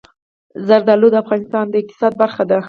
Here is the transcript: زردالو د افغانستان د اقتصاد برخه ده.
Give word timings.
زردالو 0.67 1.07
د 1.11 1.15
افغانستان 1.23 1.65
د 1.69 1.73
اقتصاد 1.81 2.13
برخه 2.21 2.43
ده. 2.49 2.57